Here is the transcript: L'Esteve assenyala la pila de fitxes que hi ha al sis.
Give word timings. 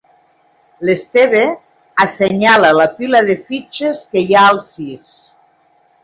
L'Esteve 0.87 1.41
assenyala 2.05 2.71
la 2.77 2.87
pila 2.93 3.21
de 3.27 3.35
fitxes 3.49 4.01
que 4.15 4.23
hi 4.25 4.39
ha 4.39 4.47
al 4.53 4.63
sis. 4.71 5.13